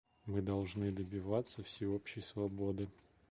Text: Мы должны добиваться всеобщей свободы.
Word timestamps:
Мы 0.25 0.41
должны 0.41 0.91
добиваться 0.91 1.61
всеобщей 1.61 2.21
свободы. 2.21 2.89